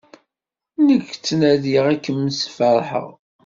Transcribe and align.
Nekk 0.85 1.07
ttnadiɣ 1.13 1.85
ad 1.91 1.99
kem-sferḥeɣ. 2.05 3.09